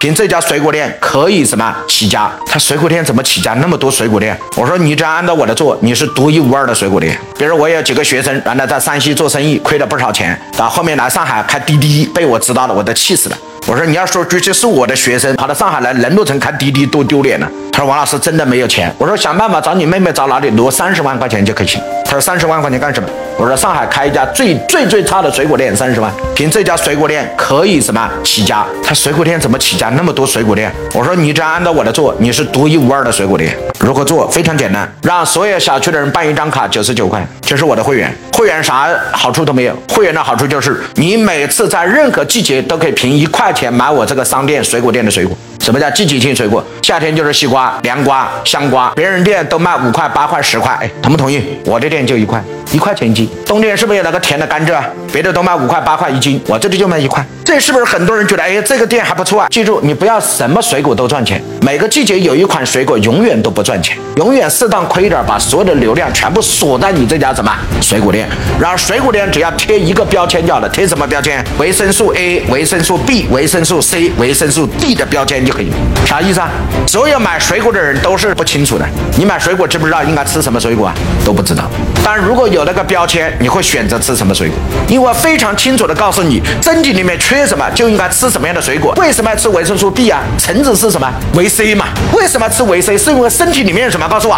[0.00, 2.30] 凭这家水果店可以什么起家？
[2.46, 3.54] 他水果店怎么起家？
[3.54, 7.18] 那么多水果店，我说你只要按照我的做，你是独一无二的水果店。
[7.36, 13.36] 比如我有几个学生，原来在山西做生意亏了不少钱，到后面来上海开滴滴，被我知道了，我都气死了。
[13.66, 17.50] 我说你要说这些是我的学生，跑到上海来沦落成开滴滴，多丢脸呢。
[17.72, 18.94] 他说王老师真的没有钱。
[18.98, 21.82] 我说想办法找你妹妹找哪里挪三十万块钱就可以行。
[22.04, 23.08] 他说三十万块钱干什么？
[23.38, 28.66] 我说上海开一家最最最差的水果店三十万，凭这家水果店可以什么起家？
[28.82, 29.90] 他水果店怎么起家？
[29.90, 30.72] 那么多水果店。
[30.92, 33.56] 我说你只要按照我的做，你是独一无二的水果店。
[33.78, 34.28] 如何做？
[34.28, 38.12] 非常简单，让所有小区的人办一张卡，九十九块，这是我的会员。
[38.32, 45.38] 会员啥好处都没有，会员的好处就是你每次在任何季节都可以凭一块钱买我这个商店水果店的水果。
[45.68, 46.64] 什么叫季节性水果？
[46.80, 51.42] 夏天就是西瓜、凉瓜、香瓜，别人店都卖五块、八块、十块，哎，同不同意？
[51.66, 53.28] 我这店就一块，一块钱一斤。
[53.44, 54.80] 冬天是不是有那个甜的甘蔗？
[55.12, 57.22] 别的都卖五块、八块一斤，我这里就卖一块。
[57.44, 59.48] 这是不是很多人觉得，哎，这个店还不错啊？
[59.50, 68.26] 记住，你不要什么水果都赚钱，每个季节有一款水果永远都不赚钱，永远适当亏一点，把所有的流量全部锁在你这家什么水果店。
[68.58, 71.44] 然后水果店只要贴一个标签就好了，贴什么标签？
[71.58, 75.72] 维生素 A、维生素 B、维生素 C、维生素 D 的标签就可以。
[76.06, 76.48] 啥意思啊？
[76.86, 78.86] 所有买水果的人都是不清楚的。
[79.16, 80.94] 你买水果知不知道应该吃什么水果啊？
[81.26, 81.64] 都不知道。
[82.04, 84.56] 但如果有那个标签，你会选择吃什么水果？
[84.86, 88.94] 因为非常清楚的告诉你，身体里面缺什么就应该吃什么样的水果。
[88.96, 90.22] 为什么要吃维生素 B 啊？
[90.38, 91.12] 橙子是什么？
[91.34, 91.86] 维 C 嘛。
[92.12, 92.96] 为什么吃维 C？
[92.96, 94.08] 是因为身体里面有什么？
[94.08, 94.36] 告诉我，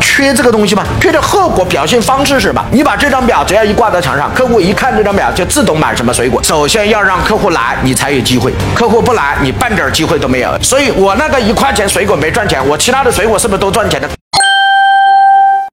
[0.00, 0.82] 缺这个东西吗？
[1.00, 2.64] 缺的后果表现方式是什么？
[2.72, 6.42] 你把这张表只要一挂在墙上，客户一看这张表就自动买什么水果。
[6.42, 8.52] 首先要让客户来，你才有机会。
[8.74, 10.52] 客户不来，你半点机会都没有。
[10.62, 10.92] 所以。
[10.92, 14.08] 我那个一块钱水果没赚钱，我其他的水果是不是都赚钱的？